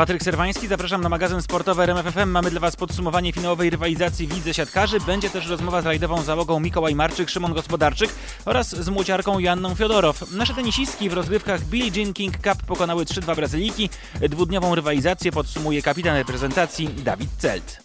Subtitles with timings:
[0.00, 2.30] Patryk Serwański, zapraszam na magazyn sportowy RMFFM.
[2.30, 5.00] Mamy dla Was podsumowanie finałowej rywalizacji w Lidze Siatkarzy.
[5.00, 8.10] Będzie też rozmowa z rajdową załogą Mikołaj Marczyk, Szymon Gospodarczyk
[8.44, 10.32] oraz z młociarką Janną Fiodorow.
[10.32, 13.90] Nasze tenisistki w rozgrywkach Billie Jean King Cup pokonały 3-2 Brazylijki.
[14.28, 17.80] Dwudniową rywalizację podsumuje kapitan reprezentacji Dawid Celt.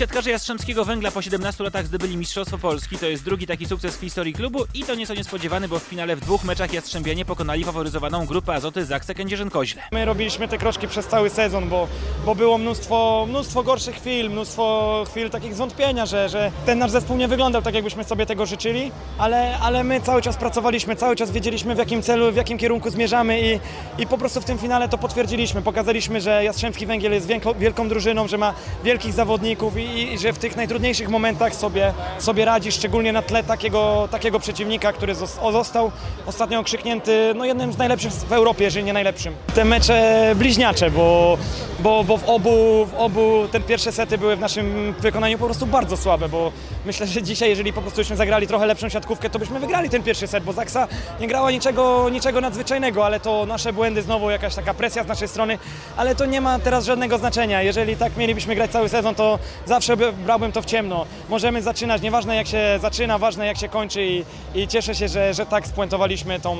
[0.00, 2.98] Siatkarze Jastrzębskiego Węgla po 17 latach zdobyli Mistrzostwo Polski.
[2.98, 6.16] To jest drugi taki sukces w historii klubu i to nieco niespodziewany, bo w finale
[6.16, 9.80] w dwóch meczach Jastrzębianie pokonali faworyzowaną grupę Azoty Zaksa Kędzierzyn-Koźle.
[9.92, 11.88] My robiliśmy te kroczki przez cały sezon, bo,
[12.26, 17.16] bo było mnóstwo, mnóstwo gorszych chwil, mnóstwo chwil takich zwątpienia, że, że ten nasz zespół
[17.16, 21.30] nie wyglądał tak, jakbyśmy sobie tego życzyli, ale, ale my cały czas pracowaliśmy, cały czas
[21.30, 23.60] wiedzieliśmy w jakim celu, w jakim kierunku zmierzamy i,
[24.02, 25.62] i po prostu w tym finale to potwierdziliśmy.
[25.62, 28.54] Pokazaliśmy, że Jastrzębski Węgiel jest wielką, wielką drużyną, że ma
[28.84, 33.44] wielkich zawodników i, i, że w tych najtrudniejszych momentach sobie, sobie radzi, szczególnie na tle
[33.44, 35.90] takiego, takiego przeciwnika, który zos- został
[36.26, 39.34] ostatnio okrzyknięty no, jednym z najlepszych w Europie, jeżeli nie najlepszym.
[39.54, 41.38] Te mecze bliźniacze, bo,
[41.80, 45.66] bo, bo w, obu, w obu te pierwsze sety były w naszym wykonaniu po prostu
[45.66, 46.52] bardzo słabe, bo
[46.86, 50.02] myślę, że dzisiaj, jeżeli po prostu byśmy zagrali trochę lepszą siatkówkę, to byśmy wygrali ten
[50.02, 50.88] pierwszy set, bo Zaksa
[51.20, 55.28] nie grała niczego, niczego nadzwyczajnego, ale to nasze błędy, znowu jakaś taka presja z naszej
[55.28, 55.58] strony,
[55.96, 57.62] ale to nie ma teraz żadnego znaczenia.
[57.62, 61.06] Jeżeli tak mielibyśmy grać cały sezon, to zawsze by, brałbym to w ciemno.
[61.28, 65.34] Możemy zaczynać, nieważne jak się zaczyna, ważne jak się kończy i, i cieszę się, że,
[65.34, 66.56] że tak spuentowaliśmy tą,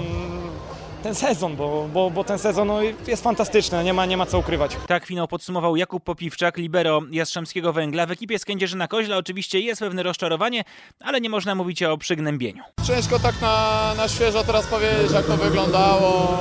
[1.02, 4.38] ten sezon, bo, bo, bo ten sezon no, jest fantastyczny, nie ma, nie ma co
[4.38, 4.76] ukrywać.
[4.86, 8.06] Tak finał podsumował Jakub Popiwczak, libero Jastrzębskiego Węgla.
[8.06, 10.64] W ekipie z Kędzierzyna Koźla oczywiście jest pewne rozczarowanie,
[11.00, 12.62] ale nie można mówić o przygnębieniu.
[12.86, 16.38] Ciężko tak na, na świeżo teraz powiedzieć, jak to wyglądało.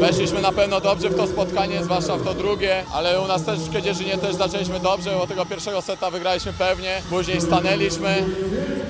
[0.00, 3.58] Weszliśmy na pewno dobrze w to spotkanie, zwłaszcza w to drugie, ale u nas też
[3.58, 8.24] w Kędzierzynie też zaczęliśmy dobrze, bo tego pierwszego seta wygraliśmy pewnie, później stanęliśmy.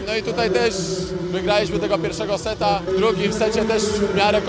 [0.07, 0.75] No i tutaj też
[1.21, 4.43] wygraliśmy tego pierwszego seta, w drugim secie też w miarę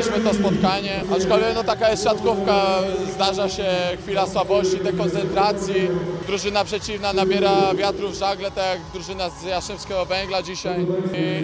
[0.00, 2.66] kontrolowaliśmy to spotkanie, aczkolwiek no taka jest siatkówka,
[3.14, 3.64] zdarza się
[4.02, 5.88] chwila słabości, dekoncentracji,
[6.26, 10.86] drużyna przeciwna nabiera wiatru w żagle, tak jak drużyna z Jastrzębskiego Węgla dzisiaj.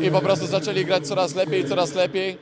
[0.01, 2.39] I, i po prostu zaczęli grać coraz lepiej, coraz lepiej,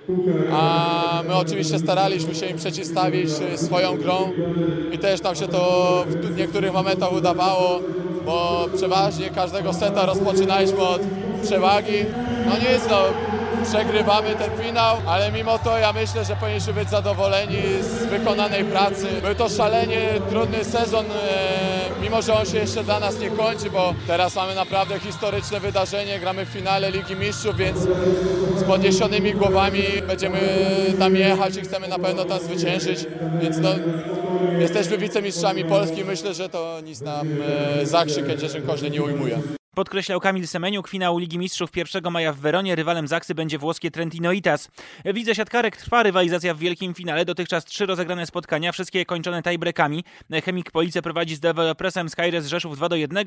[0.52, 4.32] a my oczywiście staraliśmy się im przeciwstawić swoją grą.
[4.92, 7.80] I też nam się to w niektórych momentach udawało,
[8.24, 11.00] bo przeważnie każdego seta rozpoczynaliśmy od
[11.42, 12.04] przewagi.
[12.46, 13.02] No nie jest no,
[13.64, 19.06] przegrywamy ten finał, ale mimo to ja myślę, że powinniśmy być zadowoleni z wykonanej pracy.
[19.22, 23.70] Był to szalenie trudny sezon, e, mimo że on się jeszcze dla nas nie kończy,
[23.70, 27.78] bo teraz mamy naprawdę historyczne wydarzenie, gramy w finale Ligi Mistrzów, więc
[28.56, 30.38] z podniesionymi głowami będziemy
[30.98, 33.06] tam jechać i chcemy na pewno tam zwyciężyć,
[33.40, 33.70] więc no,
[34.58, 37.28] jesteśmy wicemistrzami Polski, myślę, że to nic nam
[37.80, 39.38] e, Zakrzy Kędzierzyn-Koźle nie ujmuje.
[39.74, 42.74] Podkreślał Kamil Semeniuk, finał Ligi Mistrzów 1 maja w Weronie.
[42.74, 44.68] Rywalem Zaksy będzie włoskie Trentinoitas.
[45.04, 47.24] W Lidze Siatkarek trwa rywalizacja w wielkim finale.
[47.24, 50.04] Dotychczas trzy rozegrane spotkania, wszystkie kończone tiebreakami.
[50.44, 53.26] Chemik Police prowadzi z Developresem Skyres Rzeszów 2 do 1.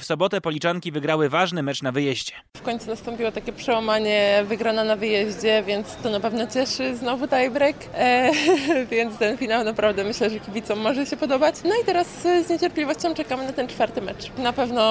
[0.00, 2.32] W sobotę Policzanki wygrały ważny mecz na wyjeździe.
[2.56, 6.96] W końcu nastąpiło takie przełamanie, wygrana na wyjeździe, więc to na pewno cieszy.
[6.96, 8.30] Znowu tiebreak, e,
[8.90, 11.54] więc ten finał naprawdę myślę, że kibicom może się podobać.
[11.64, 12.08] No i teraz
[12.46, 14.30] z niecierpliwością czekamy na ten czwarty mecz.
[14.38, 14.84] Na pewno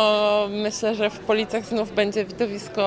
[0.50, 2.84] myślę, że w Policach znów będzie widowisko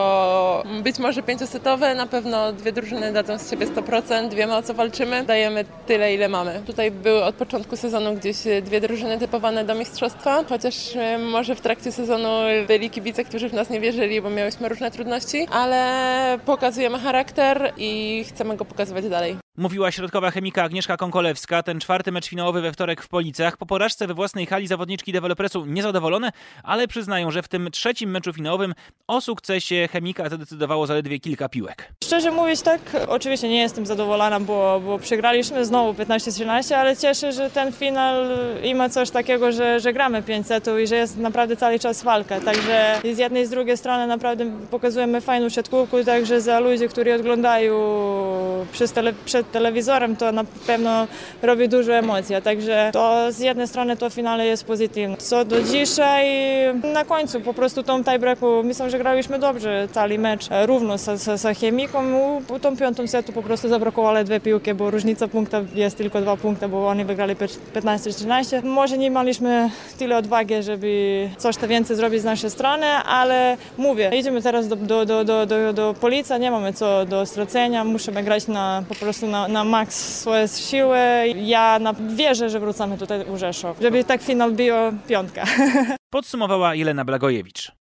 [0.83, 5.25] być może pięciosetowe, na pewno dwie drużyny dadzą z siebie 100%, wiemy o co walczymy,
[5.25, 6.63] dajemy tyle ile mamy.
[6.67, 11.61] Tutaj były od początku sezonu gdzieś dwie drużyny typowane do mistrzostwa, chociaż e, może w
[11.61, 12.29] trakcie sezonu
[12.67, 18.25] byli kibice, którzy w nas nie wierzyli, bo miałyśmy różne trudności, ale pokazujemy charakter i
[18.29, 19.46] chcemy go pokazywać dalej.
[19.59, 21.63] Mówiła środkowa chemika Agnieszka Konkolewska.
[21.63, 23.57] Ten czwarty mecz finałowy we wtorek w Policach.
[23.57, 28.33] Po porażce we własnej hali zawodniczki dewelopresu niezadowolone, ale przyznają, że w tym trzecim meczu
[28.33, 28.75] finałowym
[29.07, 31.93] o sukcesie chemika zadecydowało zaledwie kilka piłek.
[32.05, 37.51] Szczerze mówiąc tak, oczywiście nie jestem zadowolona, bo, bo przegraliśmy znowu 15-13, ale cieszę, że
[37.51, 38.25] ten finał
[38.75, 42.41] ma coś takiego, że, że gramy 5 setów i że jest naprawdę cały czas walka.
[42.41, 47.15] Także z jednej i z drugiej strony naprawdę pokazujemy fajną siatkówkę, także za ludzi, którzy
[47.15, 47.77] oglądają
[48.73, 51.07] przez tele, przed telewizorem, to na pewno
[51.43, 52.37] robi dużo emocji.
[52.45, 55.17] Także to z jednej strony to finale jest pozytywne.
[55.17, 56.27] Co do dzisiaj,
[56.93, 61.41] na końcu po prostu tą tiebreaku, myślę, że graliśmy dobrze cały mecz, równo z, z,
[61.41, 62.05] z chemiką.
[62.49, 66.37] U tą piątą setu po prostu zabrakowało dwie piłki, bo różnica punktów jest tylko dwa
[66.37, 68.65] punkty, bo oni wygrali 15-13.
[68.65, 74.11] Może nie mieliśmy tyle odwagi, żeby coś to więcej zrobić z naszej strony, ale mówię,
[74.19, 78.23] idziemy teraz do, do, do, do, do, do policji, nie mamy co do stracenia, musimy
[78.23, 80.99] grać na, po prostu na, na maks swoje siły.
[81.37, 84.75] Ja na, wierzę, że wrócimy tutaj u Rzeszów, żeby tak finał był
[85.09, 85.45] piątka.
[86.11, 87.73] Podsumowała Jelena Blagojewicz.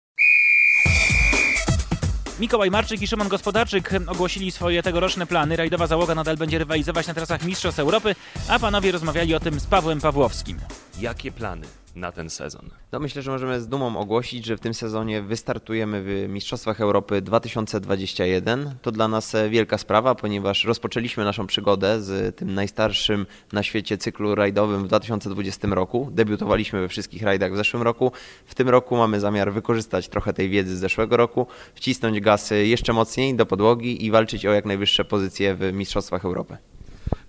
[2.41, 5.57] Mikołaj Marczyk i Szymon Gospodarczyk ogłosili swoje tegoroczne plany.
[5.57, 8.15] Rajdowa załoga nadal będzie rywalizować na trasach Mistrzostw Europy,
[8.49, 10.59] a panowie rozmawiali o tym z Pawłem Pawłowskim.
[11.01, 12.71] Jakie plany na ten sezon?
[12.93, 17.23] No myślę, że możemy z dumą ogłosić, że w tym sezonie wystartujemy w Mistrzostwach Europy
[17.23, 18.75] 2021.
[18.83, 23.99] To dla nas e, wielka sprawa, ponieważ rozpoczęliśmy naszą przygodę z tym najstarszym na świecie
[23.99, 26.09] cyklu rajdowym w 2020 roku.
[26.13, 28.13] Debiutowaliśmy we wszystkich rajdach w zeszłym roku.
[28.47, 32.93] W tym roku mamy zamiar wykorzystać trochę tej wiedzy z zeszłego roku, wcisnąć gasy jeszcze
[32.93, 36.57] mocniej do podłogi i walczyć o jak najwyższe pozycje w Mistrzostwach Europy.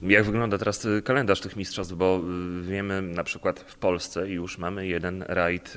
[0.08, 1.94] Jak wygląda teraz y, kalendarz tych mistrzostw?
[1.94, 2.22] Bo
[2.60, 5.74] y, wiemy na przykład w Polsce już mamy jeden rajd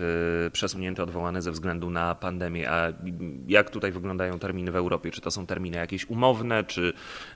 [0.46, 2.70] y, przesunięty, odwołany ze względu na pandemię.
[2.70, 2.92] A
[3.48, 5.10] jak tutaj wyglądają terminy w Europie?
[5.10, 6.92] Czy to są terminy jakieś umowne, czy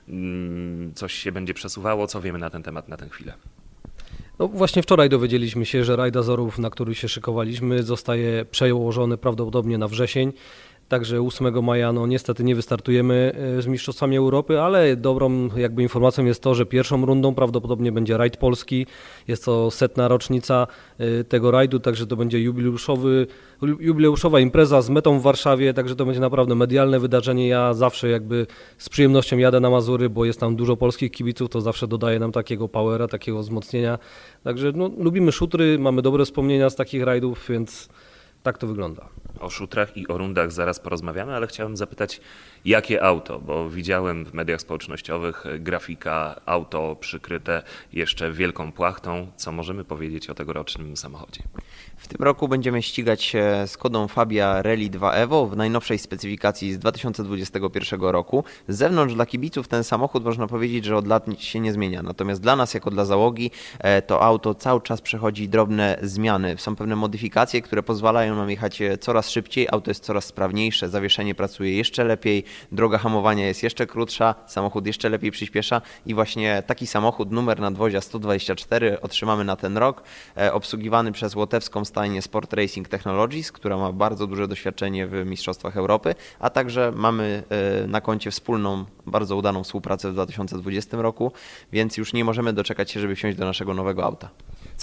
[0.09, 2.07] mm, coś się będzie przesuwało?
[2.07, 3.33] Co wiemy na ten temat na tę chwilę?
[4.39, 9.77] No właśnie wczoraj dowiedzieliśmy się, że rajd Azorów, na który się szykowaliśmy, zostaje przełożony prawdopodobnie
[9.77, 10.33] na wrzesień.
[10.93, 16.25] Także 8 maja no niestety nie wystartujemy e, z Mistrzostwami Europy, ale dobrą jakby informacją
[16.25, 18.85] jest to, że pierwszą rundą prawdopodobnie będzie rajd polski.
[19.27, 20.67] Jest to setna rocznica
[20.97, 23.27] e, tego rajdu, także to będzie jubileuszowy,
[23.61, 27.47] jubileuszowa impreza z metą w Warszawie, także to będzie naprawdę medialne wydarzenie.
[27.47, 28.47] Ja zawsze jakby
[28.77, 32.31] z przyjemnością jadę na Mazury, bo jest tam dużo polskich kibiców, to zawsze dodaje nam
[32.31, 33.99] takiego powera, takiego wzmocnienia.
[34.43, 37.89] Także no, lubimy szutry, mamy dobre wspomnienia z takich rajdów, więc
[38.43, 39.07] tak to wygląda.
[39.39, 42.21] O szutrach i o rundach zaraz porozmawiamy, ale chciałem zapytać,
[42.65, 43.39] jakie auto?
[43.39, 47.63] Bo widziałem w mediach społecznościowych grafika auto przykryte
[47.93, 49.31] jeszcze wielką płachtą.
[49.35, 51.43] Co możemy powiedzieć o tegorocznym samochodzie?
[52.03, 56.73] W tym roku będziemy ścigać się z kodą Fabia Rally 2 Evo w najnowszej specyfikacji
[56.73, 58.43] z 2021 roku.
[58.67, 62.03] Z zewnątrz dla kibiców ten samochód można powiedzieć, że od lat nic się nie zmienia.
[62.03, 66.55] Natomiast dla nas, jako dla załogi, e, to auto cały czas przechodzi drobne zmiany.
[66.57, 71.35] Są pewne modyfikacje, które pozwalają nam jechać e, coraz szybciej, auto jest coraz sprawniejsze, zawieszenie
[71.35, 76.87] pracuje jeszcze lepiej, droga hamowania jest jeszcze krótsza, samochód jeszcze lepiej przyspiesza i właśnie taki
[76.87, 80.03] samochód, numer nadwozia 124 otrzymamy na ten rok,
[80.37, 85.77] e, obsługiwany przez łotewską stajnię Sport Racing Technologies, która ma bardzo duże doświadczenie w Mistrzostwach
[85.77, 91.31] Europy, a także mamy e, na koncie wspólną, bardzo udaną współpracę w 2020 roku,
[91.71, 94.29] więc już nie możemy doczekać się, żeby wsiąść do naszego nowego auta.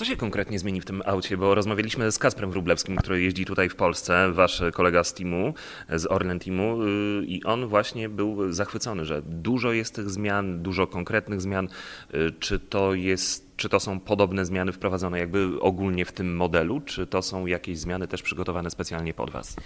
[0.00, 1.36] Co się konkretnie zmieni w tym aucie?
[1.36, 5.54] Bo rozmawialiśmy z Kasprem Wrublewskim, który jeździ tutaj w Polsce, wasz kolega z teamu,
[5.88, 10.86] z Orlen Teamu y, i on właśnie był zachwycony, że dużo jest tych zmian, dużo
[10.86, 11.68] konkretnych zmian.
[12.14, 16.80] Y, czy to jest czy to są podobne zmiany wprowadzone jakby ogólnie w tym modelu,
[16.80, 19.56] czy to są jakieś zmiany też przygotowane specjalnie pod Was?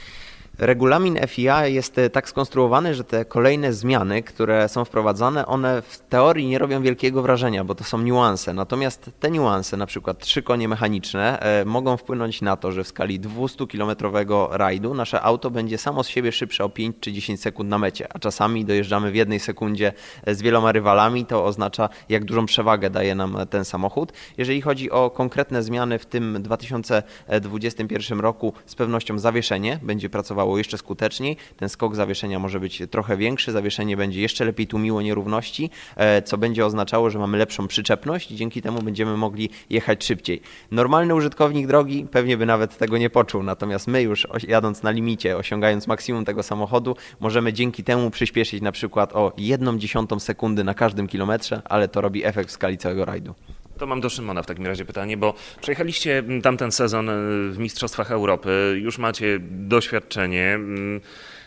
[0.59, 5.99] Regulamin FIA jest e, tak skonstruowany, że te kolejne zmiany, które są wprowadzane, one w
[5.99, 8.55] teorii nie robią wielkiego wrażenia, bo to są niuanse.
[8.55, 12.89] Natomiast te niuanse, na przykład trzy konie mechaniczne, e, mogą wpłynąć na to, że w
[12.89, 17.71] skali 200-kilometrowego rajdu nasze auto będzie samo z siebie szybsze o 5 czy 10 sekund
[17.71, 19.93] na mecie, a czasami dojeżdżamy w jednej sekundzie
[20.25, 21.27] e, z wieloma rywalami.
[21.27, 24.12] To oznacza, jak dużą przewagę daje nam ten samochód.
[24.39, 30.58] Jeżeli chodzi o konkretne zmiany w tym 2021 roku, z pewnością zawieszenie będzie pracowało działało
[30.58, 31.37] jeszcze skuteczniej.
[31.56, 36.38] Ten skok zawieszenia może być trochę większy, zawieszenie będzie jeszcze lepiej tłumiło nierówności, e, co
[36.38, 40.41] będzie oznaczało, że mamy lepszą przyczepność i dzięki temu będziemy mogli jechać szybciej.
[40.70, 45.37] Normalny użytkownik drogi pewnie by nawet tego nie poczuł, natomiast my już jadąc na limicie,
[45.37, 50.74] osiągając maksimum tego samochodu, możemy dzięki temu przyspieszyć na przykład o jedną dziesiątą sekundy na
[50.74, 53.34] każdym kilometrze, ale to robi efekt w skali całego rajdu.
[53.79, 57.13] To mam do Szymona w takim razie pytanie, bo przejechaliście tamten sezon e,
[57.51, 60.55] w Mistrzostwach Europy, już macie doświadczenie.
[60.55, 61.01] Mm,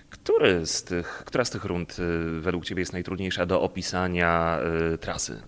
[0.09, 2.03] który z tych, która z tych rund e,
[2.41, 4.59] według Ciebie jest najtrudniejsza do opisania
[4.93, 5.41] e, trasy?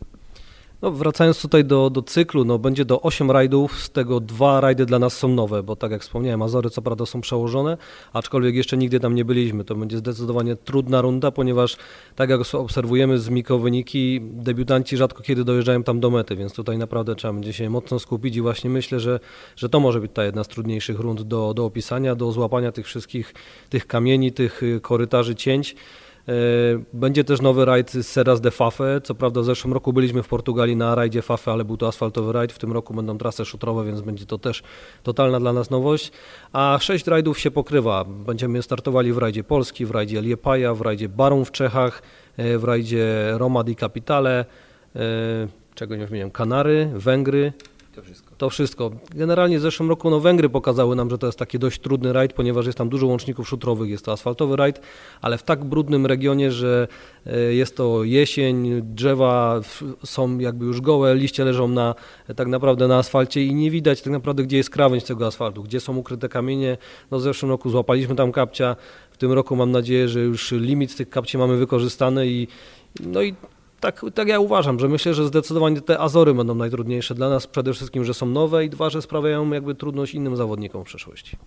[0.81, 4.85] No, wracając tutaj do, do cyklu, no, będzie do 8 rajdów, z tego dwa rajdy
[4.85, 7.77] dla nas są nowe, bo tak jak wspomniałem, Azory co prawda są przełożone,
[8.13, 9.63] aczkolwiek jeszcze nigdy tam nie byliśmy.
[9.63, 11.77] To będzie zdecydowanie trudna runda, ponieważ
[12.15, 16.77] tak jak obserwujemy z Miko wyniki, debiutanci rzadko kiedy dojeżdżają tam do mety, więc tutaj
[16.77, 19.19] naprawdę trzeba będzie się mocno skupić i właśnie myślę, że,
[19.55, 22.85] że to może być ta jedna z trudniejszych rund do, do opisania, do złapania tych
[22.85, 23.33] wszystkich
[23.69, 25.75] tych kamieni, tych y, korytarzy cięć.
[26.29, 26.31] E,
[26.93, 29.01] będzie też nowy rajd z Serras de Fafe.
[29.03, 32.33] Co prawda w zeszłym roku byliśmy w Portugalii na rajdzie Fafe, ale był to asfaltowy
[32.33, 32.53] rajd.
[32.53, 34.63] W tym roku będą trasy szutrowe, więc będzie to też
[35.03, 36.11] totalna dla nas nowość.
[36.53, 38.03] A sześć rajdów się pokrywa.
[38.05, 42.01] Będziemy startowali w rajdzie Polski, w rajdzie Liepaja, w rajdzie Barum w Czechach,
[42.37, 44.45] e, w rajdzie Roma di Capitale,
[44.95, 44.99] e,
[45.75, 47.53] czego nie wymieniam, Kanary, Węgry,
[47.95, 48.28] to wszystko.
[48.39, 48.91] To wszystko.
[49.15, 52.33] Generalnie w zeszłym roku no, Węgry pokazały nam, że to jest taki dość trudny rajd,
[52.33, 54.81] ponieważ jest tam dużo łączników szutrowych, jest to asfaltowy rajd,
[55.21, 56.87] ale w tak brudnym regionie, że
[57.25, 59.61] e, jest to jesień, drzewa
[60.03, 61.95] są jakby już gołe, liście leżą na,
[62.35, 65.79] tak naprawdę na asfalcie i nie widać tak naprawdę, gdzie jest krawędź tego asfaltu, gdzie
[65.79, 66.77] są ukryte kamienie.
[67.11, 68.75] No, w zeszłym roku złapaliśmy tam kapcia,
[69.11, 72.47] w tym roku mam nadzieję, że już limit tych kapci mamy wykorzystany i
[72.99, 73.35] no i
[73.79, 77.47] tak, tak ja uważam, że myślę, że zdecydowanie te Azory będą najtrudniejsze dla nas.
[77.47, 81.37] Przede wszystkim, że są nowe i dwa, że sprawiają jakby trudność innym zawodnikom w przyszłości.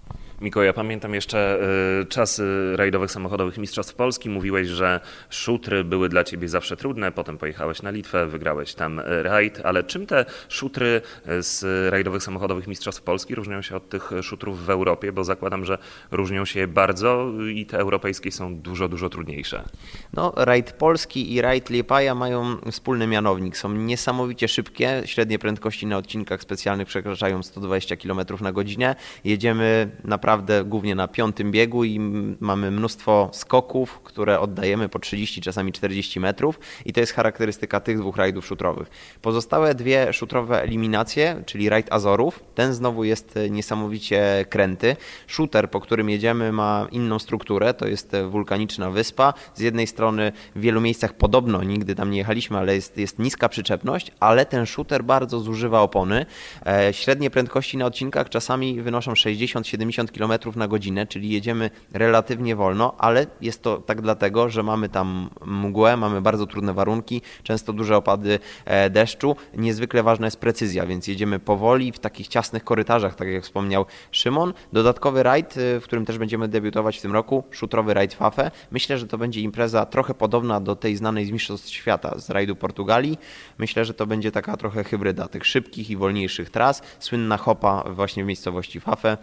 [0.42, 1.58] Miko, ja pamiętam jeszcze
[2.02, 4.30] y, czasy rajdowych samochodowych Mistrzostw Polski.
[4.30, 9.22] Mówiłeś, że szutry były dla ciebie zawsze trudne, potem pojechałeś na Litwę, wygrałeś tam y,
[9.22, 14.10] rajd, ale czym te szutry y, z rajdowych samochodowych Mistrzostw Polski różnią się od tych
[14.22, 15.12] szutrów w Europie?
[15.12, 15.78] Bo zakładam, że
[16.10, 19.64] różnią się bardzo i te europejskie są dużo, dużo trudniejsze.
[20.12, 23.56] No, rajd polski i rajd Liepaja mają wspólny mianownik.
[23.56, 28.96] Są niesamowicie szybkie, średnie prędkości na odcinkach specjalnych przekraczają 120 km na godzinę.
[29.24, 29.90] Jedziemy
[30.32, 32.00] naprawdę głównie na piątym biegu i
[32.40, 37.98] mamy mnóstwo skoków, które oddajemy po 30, czasami 40 metrów i to jest charakterystyka tych
[37.98, 38.90] dwóch rajdów szutrowych.
[39.22, 44.96] Pozostałe dwie szutrowe eliminacje, czyli rajd Azorów, ten znowu jest niesamowicie kręty.
[45.26, 49.34] Shooter, po którym jedziemy ma inną strukturę, to jest wulkaniczna wyspa.
[49.54, 53.48] Z jednej strony w wielu miejscach podobno, nigdy tam nie jechaliśmy, ale jest, jest niska
[53.48, 56.26] przyczepność, ale ten shooter bardzo zużywa opony.
[56.66, 60.21] E, średnie prędkości na odcinkach czasami wynoszą 60-70 km
[60.56, 65.96] na godzinę, czyli jedziemy relatywnie wolno, ale jest to tak dlatego, że mamy tam mgłę,
[65.96, 69.36] mamy bardzo trudne warunki, często duże opady e, deszczu.
[69.54, 74.52] Niezwykle ważna jest precyzja, więc jedziemy powoli w takich ciasnych korytarzach, tak jak wspomniał Szymon.
[74.72, 78.50] Dodatkowy rajd, e, w którym też będziemy debiutować w tym roku, szutrowy rajd Fafe.
[78.70, 82.56] Myślę, że to będzie impreza trochę podobna do tej znanej z Mistrzostw Świata z rajdu
[82.56, 83.18] Portugalii.
[83.58, 86.82] Myślę, że to będzie taka trochę hybryda tych szybkich i wolniejszych tras.
[86.98, 89.16] Słynna hopa właśnie w miejscowości Fafe.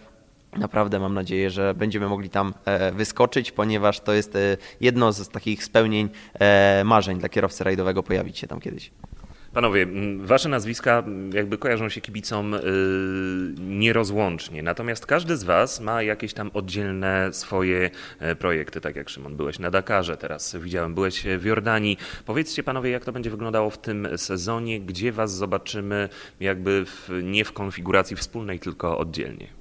[0.58, 5.30] Naprawdę mam nadzieję, że będziemy mogli tam e, wyskoczyć, ponieważ to jest e, jedno z
[5.30, 8.92] takich spełnień e, marzeń dla kierowcy rajdowego pojawić się tam kiedyś.
[9.54, 9.88] Panowie,
[10.18, 11.04] wasze nazwiska
[11.34, 12.56] jakby kojarzą się kibicom
[13.60, 17.90] nierozłącznie, natomiast każdy z was ma jakieś tam oddzielne swoje
[18.40, 21.98] projekty, tak jak Szymon, byłeś na Dakarze, teraz widziałem, byłeś w Jordanii.
[22.26, 27.46] Powiedzcie panowie, jak to będzie wyglądało w tym sezonie, gdzie was zobaczymy jakby w, nie
[27.46, 29.59] w konfiguracji wspólnej, tylko oddzielnie?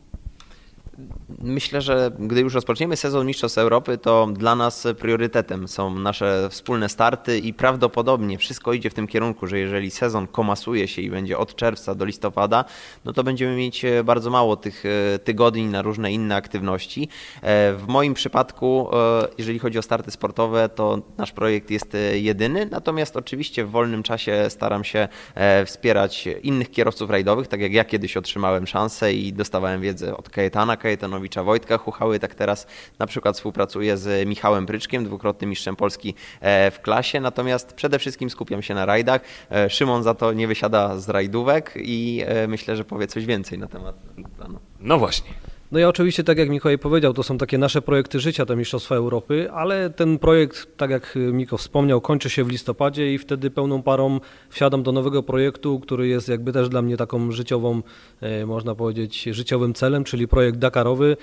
[1.42, 6.88] Myślę, że gdy już rozpoczniemy sezon Mistrzostw Europy, to dla nas priorytetem są nasze wspólne
[6.88, 11.38] starty i prawdopodobnie wszystko idzie w tym kierunku, że jeżeli sezon komasuje się i będzie
[11.38, 12.64] od czerwca do listopada,
[13.04, 17.08] no to będziemy mieć e, bardzo mało tych e, tygodni na różne inne aktywności.
[17.42, 18.88] E, w moim przypadku,
[19.38, 24.46] jeżeli chodzi o starty sportowe, to nasz projekt jest jedyny, natomiast oczywiście w wolnym czasie
[24.48, 25.08] staram się
[25.66, 30.76] wspierać innych kierowców rajdowych, tak jak ja kiedyś otrzymałem szansę i dostawałem wiedzę od Kajetana
[30.88, 32.66] Kajetanowicza, Wojtka Huchały, tak teraz
[32.98, 38.30] na przykład współpracuję z Michałem Pryczkiem, dwukrotnym mistrzem Polski e, w klasie, natomiast przede wszystkim
[38.30, 39.20] skupiam się na rajdach.
[39.50, 43.58] E, Szymon za to nie wysiada z rajdówek i e, myślę, że powie coś więcej
[43.58, 43.96] na temat
[44.36, 44.58] planu.
[44.80, 45.30] No właśnie.
[45.72, 48.94] No ja oczywiście, tak jak Mikołaj powiedział, to są takie nasze projekty życia, te Mistrzostwa
[48.94, 53.82] Europy, ale ten projekt, tak jak Miko wspomniał, kończy się w listopadzie i wtedy pełną
[53.82, 54.20] parą
[54.50, 57.82] wsiadam do nowego projektu, który jest jakby też dla mnie taką życiową,
[58.20, 61.16] e, można powiedzieć, życiowym celem, czyli projekt Dakarowy.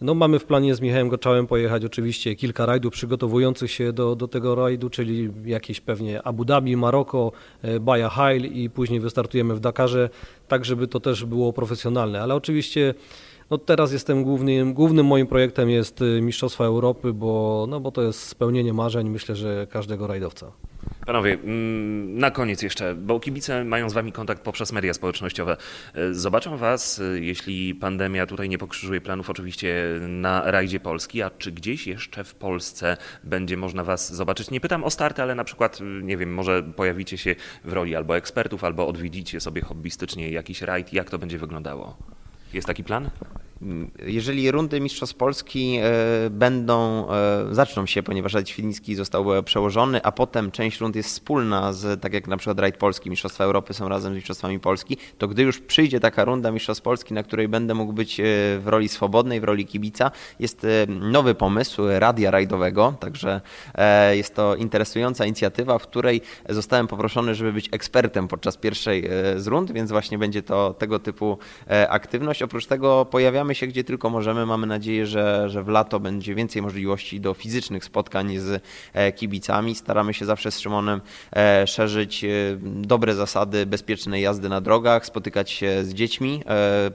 [0.00, 4.28] No, mamy w planie z Michałem Goczałem pojechać oczywiście kilka rajdów przygotowujących się do, do
[4.28, 7.32] tego rajdu, czyli jakieś pewnie Abu Dhabi, Maroko,
[7.62, 10.10] e, Baja Hail i później wystartujemy w Dakarze,
[10.48, 12.22] tak żeby to też było profesjonalne.
[12.22, 12.94] Ale oczywiście
[13.52, 18.02] no teraz jestem głównym, głównym moim projektem jest y, Mistrzostwa Europy, bo, no bo to
[18.02, 20.52] jest spełnienie marzeń, myślę, że każdego rajdowca.
[21.06, 25.56] Panowie, mm, na koniec jeszcze, bo kibice mają z Wami kontakt poprzez media społecznościowe.
[25.96, 31.30] Y, zobaczą Was, y, jeśli pandemia tutaj nie pokrzyżuje planów, oczywiście na rajdzie Polski, a
[31.30, 34.50] czy gdzieś jeszcze w Polsce będzie można Was zobaczyć?
[34.50, 38.16] Nie pytam o starty, ale na przykład, nie wiem, może pojawicie się w roli albo
[38.16, 40.92] ekspertów, albo odwiedzicie sobie hobbystycznie jakiś rajd.
[40.92, 41.96] Jak to będzie wyglądało?
[42.54, 43.10] Jest taki plan?
[44.06, 50.12] Jeżeli rundy Mistrzostw Polski e, będą, e, zaczną się, ponieważ rajd świdnicki został przełożony, a
[50.12, 53.88] potem część rund jest wspólna z, tak jak na przykład rajd Polski, Mistrzostwa Europy są
[53.88, 57.74] razem z Mistrzostwami Polski, to gdy już przyjdzie taka runda Mistrzostw Polski, na której będę
[57.74, 58.24] mógł być e,
[58.58, 63.40] w roli swobodnej, w roli kibica, jest nowy pomysł radia rajdowego, także
[64.12, 69.72] jest to interesująca inicjatywa, w której zostałem poproszony, żeby być ekspertem podczas pierwszej z rund,
[69.72, 71.38] więc właśnie będzie to tego typu
[71.88, 72.42] aktywność.
[72.42, 74.46] Oprócz tego pojawiamy się gdzie tylko możemy.
[74.46, 78.62] Mamy nadzieję, że, że w lato będzie więcej możliwości do fizycznych spotkań z
[79.16, 79.74] kibicami.
[79.74, 81.00] Staramy się zawsze z Szymonem
[81.66, 82.24] szerzyć
[82.62, 86.42] dobre zasady bezpiecznej jazdy na drogach, spotykać się z dziećmi,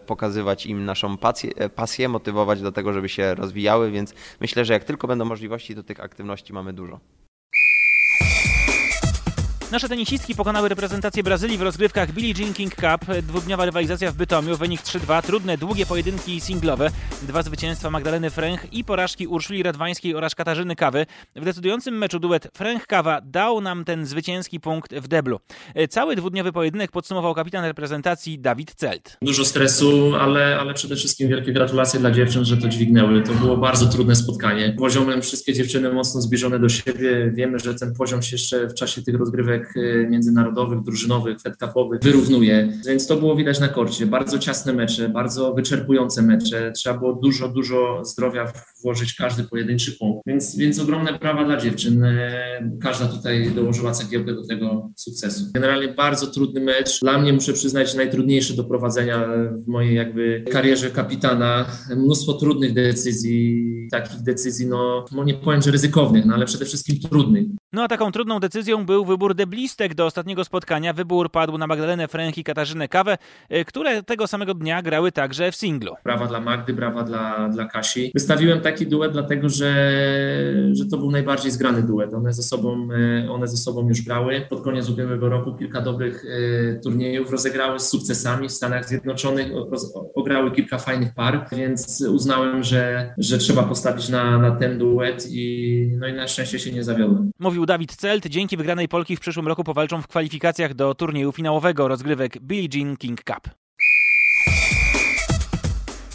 [0.06, 4.84] pokazywać im naszą pasję, pasję motywować do tego, żeby się rozwijały, więc myślę, że jak
[4.84, 7.00] tylko będą możliwości, to tych aktywności mamy dużo.
[9.72, 13.16] Nasze tenisistki pokonały reprezentację Brazylii w rozgrywkach Billie Jean King Cup.
[13.24, 16.90] Dwudniowa rywalizacja w Bytomiu, wynik 3-2, trudne, długie pojedynki singlowe,
[17.22, 21.06] dwa zwycięstwa Magdaleny Fręch i porażki Urszuli Radwańskiej oraz Katarzyny Kawy.
[21.36, 25.40] W decydującym meczu duet Fręch-Kawa dał nam ten zwycięski punkt w deblu.
[25.90, 29.18] Cały dwudniowy pojedynek podsumował kapitan reprezentacji Dawid Celt.
[29.22, 33.24] Dużo stresu, ale, ale przede wszystkim wielkie gratulacje dla dziewczyn, że to dźwignęły.
[33.24, 34.76] To było bardzo trudne spotkanie.
[34.80, 37.32] Poziomem wszystkie dziewczyny mocno zbliżone do siebie.
[37.34, 41.56] Wiemy, że ten poziom się jeszcze w czasie tych rozgrywek Y, międzynarodowych, drużynowych, fed
[42.02, 44.06] wyrównuje, więc to było widać na korcie.
[44.06, 46.72] Bardzo ciasne mecze, bardzo wyczerpujące mecze.
[46.72, 48.52] Trzeba było dużo, dużo zdrowia
[48.84, 52.04] włożyć każdy pojedynczy punkt, więc, więc ogromne prawa dla dziewczyn.
[52.04, 52.20] Y,
[52.82, 55.46] każda tutaj dołożyła cegiełkę do tego sukcesu.
[55.54, 57.00] Generalnie bardzo trudny mecz.
[57.00, 59.28] Dla mnie muszę przyznać najtrudniejszy do prowadzenia
[59.66, 61.66] w mojej jakby karierze kapitana.
[61.96, 67.00] Mnóstwo trudnych decyzji, takich decyzji, no, no nie powiem, że ryzykownych, no ale przede wszystkim
[67.00, 67.48] trudnych.
[67.74, 70.94] No a taką trudną decyzją był wybór deblistek do ostatniego spotkania.
[70.94, 73.18] Wybór padł na Magdalenę Fręch i Katarzynę Kawę,
[73.52, 75.96] y, które tego samego dnia grały także w singlu.
[76.04, 78.12] Brawa dla Magdy, brawa dla, dla Kasi.
[78.14, 79.74] Wystawiłem taki duet dlatego, że,
[80.72, 82.14] że to był najbardziej zgrany duet.
[82.14, 82.88] One ze, sobą,
[83.26, 84.46] y, one ze sobą już grały.
[84.50, 89.48] Pod koniec ubiegłego roku kilka dobrych y, turniejów rozegrały z sukcesami w Stanach Zjednoczonych,
[90.16, 95.92] ograły kilka fajnych par, więc uznałem, że, że trzeba postawić na, na ten duet i,
[96.00, 97.32] no i na szczęście się nie zawiodłem.
[97.58, 98.28] Mówił Dawid Celt.
[98.28, 102.98] Dzięki wygranej Polki w przyszłym roku powalczą w kwalifikacjach do turnieju finałowego rozgrywek Billie Jean
[102.98, 103.50] King Cup.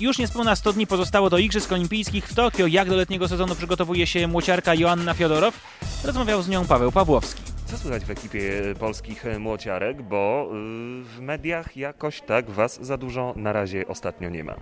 [0.00, 2.66] Już niespełna 100 dni pozostało do Igrzysk Olimpijskich w Tokio.
[2.66, 5.60] Jak do letniego sezonu przygotowuje się młociarka Joanna Fiodorow?
[6.04, 7.42] Rozmawiał z nią Paweł Pawłowski.
[7.66, 13.34] Co słychać w ekipie polskich młociarek, bo y, w mediach jakoś tak was za dużo
[13.36, 14.54] na razie ostatnio nie ma.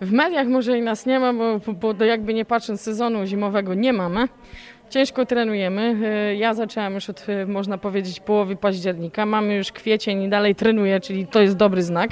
[0.00, 3.92] W mediach może i nas nie ma, bo, bo jakby nie patrząc sezonu zimowego nie
[3.92, 4.28] mamy.
[4.90, 5.96] Ciężko trenujemy.
[6.32, 9.26] Y, ja zaczęłam już od, y, można powiedzieć, połowy października.
[9.26, 12.10] Mamy już kwiecień i dalej trenuję, czyli to jest dobry znak.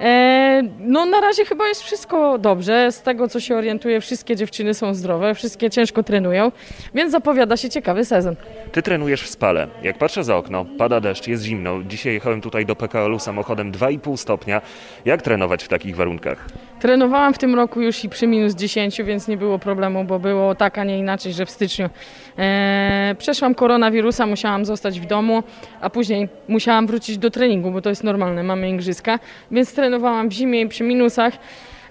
[0.00, 2.92] E, no na razie chyba jest wszystko dobrze.
[2.92, 6.52] Z tego co się orientuję, wszystkie dziewczyny są zdrowe, wszystkie ciężko trenują,
[6.94, 8.36] więc zapowiada się ciekawy sezon.
[8.72, 9.66] Ty trenujesz w Spale.
[9.82, 11.82] Jak patrzę za okno, pada deszcz, jest zimno.
[11.82, 14.60] Dzisiaj jechałem tutaj do PKL-u samochodem 2,5 stopnia.
[15.04, 16.48] Jak trenować w takich warunkach?
[16.86, 20.54] Trenowałam w tym roku już i przy minus 10, więc nie było problemu, bo było
[20.54, 21.90] tak, a nie inaczej, że w styczniu
[22.38, 25.42] e, przeszłam koronawirusa, musiałam zostać w domu,
[25.80, 29.18] a później musiałam wrócić do treningu, bo to jest normalne, mamy igrzyska,
[29.50, 31.34] więc trenowałam w zimie i przy minusach.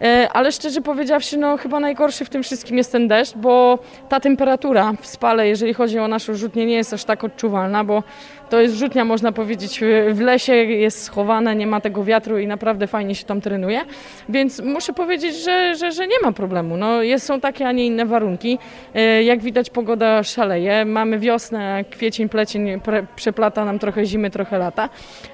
[0.01, 3.79] E, ale szczerze powiedziawszy, no chyba najgorszy w tym wszystkim jest ten deszcz, bo
[4.09, 8.03] ta temperatura w spale, jeżeli chodzi o naszą rzutnię, nie jest aż tak odczuwalna, bo
[8.49, 9.81] to jest rzutnia, można powiedzieć,
[10.11, 13.81] w lesie, jest schowana, nie ma tego wiatru i naprawdę fajnie się tam trenuje.
[14.29, 16.77] Więc muszę powiedzieć, że, że, że nie ma problemu.
[16.77, 18.59] No, jest, są takie, a nie inne warunki.
[18.95, 20.85] E, jak widać, pogoda szaleje.
[20.85, 24.89] Mamy wiosnę, kwiecień, plecień, pre, przeplata nam trochę zimy, trochę lata.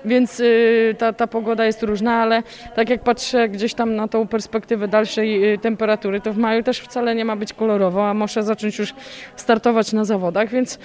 [0.06, 2.43] Więc y, ta, ta pogoda jest różna, ale
[2.76, 6.80] tak jak patrzę gdzieś tam na tą perspektywę dalszej y, temperatury, to w maju też
[6.80, 8.93] wcale nie ma być kolorowo, a muszę zacząć już
[9.36, 10.80] startować na zawodach, więc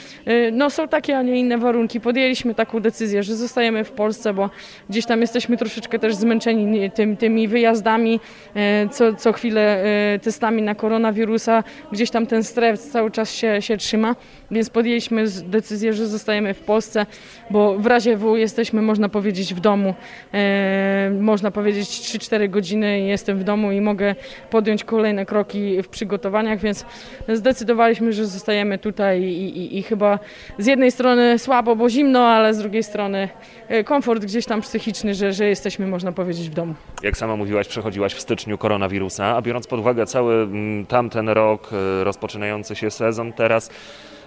[0.52, 4.50] no, są takie, a nie inne warunki podjęliśmy taką decyzję, że zostajemy w Polsce, bo
[4.90, 8.20] gdzieś tam jesteśmy troszeczkę też zmęczeni tym, tymi wyjazdami,
[8.54, 11.64] e, co, co chwilę e, testami na koronawirusa.
[11.92, 14.16] Gdzieś tam ten stres cały czas się, się trzyma,
[14.50, 17.06] więc podjęliśmy decyzję, że zostajemy w Polsce,
[17.50, 19.94] bo w razie W jesteśmy, można powiedzieć, w domu.
[20.34, 24.14] E, można powiedzieć 3-4 godziny jestem w domu i mogę
[24.50, 26.84] podjąć kolejne kroki w przygotowaniach, więc
[27.28, 30.18] zdecydowaliśmy, że zostajemy tutaj i, i, i chyba
[30.58, 33.28] z jednej strony słabo, bo zimno, zimno, ale z drugiej strony
[33.68, 36.74] e, komfort gdzieś tam psychiczny, że, że jesteśmy, można powiedzieć, w domu.
[37.02, 41.70] Jak sama mówiłaś, przechodziłaś w styczniu koronawirusa, a biorąc pod uwagę cały mm, tamten rok,
[41.72, 43.70] e, rozpoczynający się sezon teraz,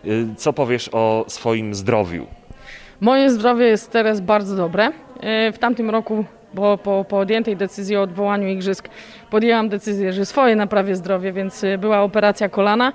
[0.05, 2.27] e, co powiesz o swoim zdrowiu?
[3.01, 4.91] Moje zdrowie jest teraz bardzo dobre.
[5.53, 8.89] W tamtym roku bo po podjętej decyzji o odwołaniu igrzysk
[9.29, 12.93] podjęłam decyzję, że swoje naprawię zdrowie, więc była operacja kolana.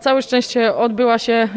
[0.00, 1.48] Całe szczęście odbyła się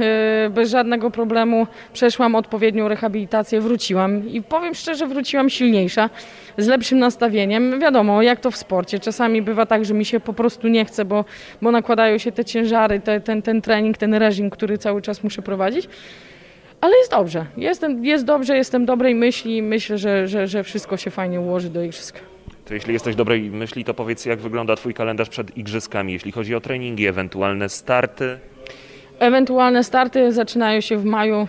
[0.46, 1.68] y, bez żadnego problemu.
[1.94, 6.10] Przeszłam odpowiednią rehabilitację, wróciłam i powiem szczerze, wróciłam silniejsza,
[6.58, 7.80] z lepszym nastawieniem.
[7.80, 9.00] Wiadomo, jak to w sporcie.
[9.00, 11.26] Czasami bywa tak, że mi się po prostu nie chce, bo,
[11.62, 15.42] bo nakładają się te ciężary, te, ten, ten trening, ten reżim, który cały czas muszę
[15.42, 15.90] prowadzić.
[16.82, 17.46] Ale jest dobrze.
[17.58, 21.70] Jestem, jest dobrze, jestem dobrej myśli i myślę, że, że, że wszystko się fajnie ułoży
[21.70, 22.33] do igrzysk.
[22.66, 26.56] To jeśli jesteś dobrej myśli, to powiedz, jak wygląda Twój kalendarz przed igrzyskami, jeśli chodzi
[26.56, 28.40] o treningi, ewentualne starty.
[29.24, 31.48] Ewentualne starty zaczynają się w maju.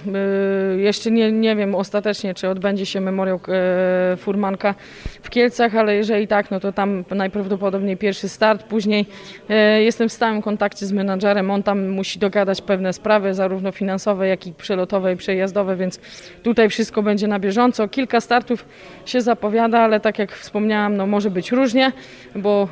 [0.76, 4.74] Yy, Jeszcze nie, nie wiem ostatecznie, czy odbędzie się memoriał e, Furmanka
[5.22, 8.62] w Kielcach, ale jeżeli tak, no to tam najprawdopodobniej pierwszy start.
[8.62, 9.06] Później
[9.48, 11.50] e, jestem w stałym kontakcie z menadżerem.
[11.50, 16.00] On tam musi dogadać pewne sprawy, zarówno finansowe, jak i przelotowe i przejazdowe, więc
[16.42, 17.88] tutaj wszystko będzie na bieżąco.
[17.88, 18.66] Kilka startów
[19.04, 21.92] się zapowiada, ale tak jak wspomniałam, no może być różnie,
[22.36, 22.68] bo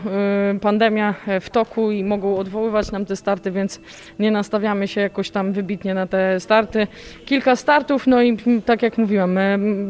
[0.61, 3.81] pandemia w toku i mogą odwoływać nam te starty, więc
[4.19, 6.87] nie nastawiamy się jakoś tam wybitnie na te starty.
[7.25, 9.39] Kilka startów, no i tak jak mówiłam,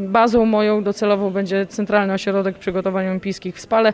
[0.08, 3.92] bazą moją docelową będzie Centralny Ośrodek Przygotowań Olimpijskich w Spale.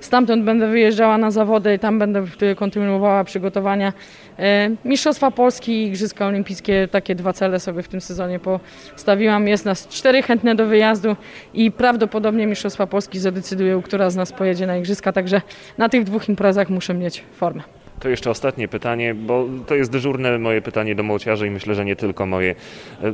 [0.00, 2.24] Stamtąd będę wyjeżdżała na zawody i tam będę
[2.56, 3.92] kontynuowała przygotowania.
[4.38, 9.48] E, Mistrzostwa Polski i Igrzyska Olimpijskie, takie dwa cele sobie w tym sezonie postawiłam.
[9.48, 11.16] Jest nas cztery chętne do wyjazdu
[11.54, 15.40] i prawdopodobnie Mistrzostwa Polski zadecydują, która z nas pojedzie na Igrzyska, także
[15.78, 17.83] na tych dwóch imprezach muszę mieć formę.
[18.00, 21.84] To jeszcze ostatnie pytanie, bo to jest dyżurne moje pytanie do młociarzy i myślę, że
[21.84, 22.54] nie tylko moje.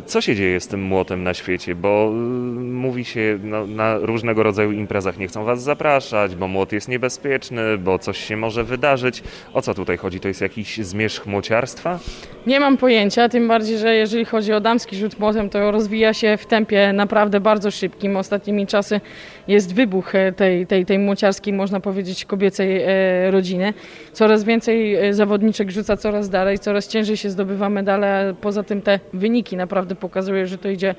[0.06, 1.74] Co się dzieje z tym młotem na świecie?
[1.74, 6.72] Bo y, mówi się no, na różnego rodzaju imprezach nie chcą was zapraszać, bo młot
[6.72, 9.22] jest niebezpieczny, bo coś się może wydarzyć.
[9.54, 10.20] O co tutaj chodzi?
[10.20, 11.98] To jest jakiś zmierzch młociarstwa?
[12.46, 16.36] Nie mam pojęcia, tym bardziej, że jeżeli chodzi o damski rzut młotem, to rozwija się
[16.36, 18.16] w tempie naprawdę bardzo szybkim.
[18.16, 19.00] Ostatnimi czasy
[19.48, 23.74] jest wybuch e, tej, tej, tej młociarskiej, można powiedzieć, kobiecej e, rodziny.
[24.12, 29.00] Coraz więcej e, zawodniczek rzuca coraz dalej, coraz ciężej się zdobywa medale, poza tym te
[29.12, 30.94] wyniki naprawdę pokazują, że to idzie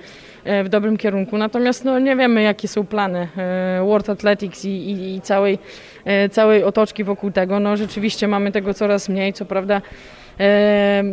[0.64, 1.38] w dobrym kierunku.
[1.38, 3.28] Natomiast no, nie wiemy, jakie są plany
[3.86, 5.60] World Athletics i, i, i całej,
[6.32, 7.60] całej otoczki wokół tego.
[7.60, 9.82] No, rzeczywiście mamy tego coraz mniej, co prawda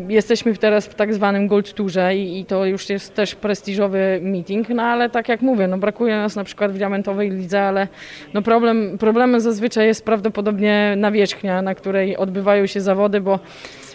[0.09, 4.83] Jesteśmy teraz w tak zwanym Gold Tourze i, to już jest też prestiżowy meeting, no
[4.83, 7.89] ale tak jak mówię, no brakuje nas na przykład w diamentowej lidze, ale
[8.35, 13.39] no problem, problemem zazwyczaj jest prawdopodobnie nawierzchnia, na której odbywają się zawody, bo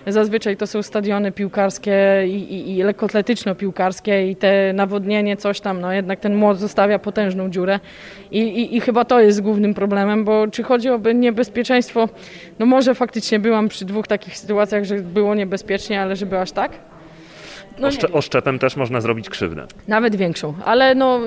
[0.07, 5.93] Zazwyczaj to są stadiony piłkarskie i, i, i lekkoatletyczno-piłkarskie i te nawodnienie, coś tam, no
[5.93, 7.79] jednak ten młot zostawia potężną dziurę
[8.31, 12.09] I, i, i chyba to jest głównym problemem, bo czy chodzi o niebezpieczeństwo,
[12.59, 16.71] no może faktycznie byłam przy dwóch takich sytuacjach, że było niebezpiecznie, ale żeby aż tak?
[17.79, 19.65] No Oszcze, oszczepem też można zrobić krzywdę.
[19.87, 21.19] Nawet większą, ale no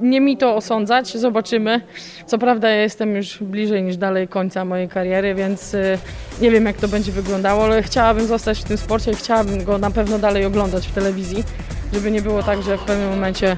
[0.00, 1.80] nie mi to osądzać, zobaczymy.
[2.26, 5.98] Co prawda ja jestem już bliżej niż dalej końca mojej kariery, więc y,
[6.40, 9.78] nie wiem jak to będzie wyglądało, ale chciałabym zostać w tym sporcie i chciałabym go
[9.78, 11.44] na pewno dalej oglądać w telewizji,
[11.92, 13.56] żeby nie było tak, że w pewnym momencie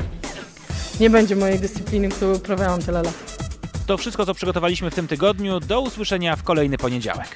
[1.01, 3.35] nie będzie mojej dyscypliny, którą uprawiałam tyle lat.
[3.87, 5.61] To wszystko, co przygotowaliśmy w tym tygodniu.
[5.61, 7.29] Do usłyszenia w kolejny poniedziałek.